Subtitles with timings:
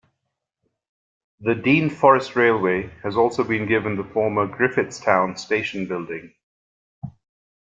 [1.41, 6.33] The Dean Forest Railway has also been given the former Griffithstown Station building.